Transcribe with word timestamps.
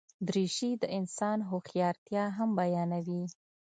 دریشي 0.27 0.71
د 0.81 0.83
انسان 0.97 1.37
هوښیارتیا 1.49 2.23
هم 2.37 2.49
بیانوي. 2.59 3.23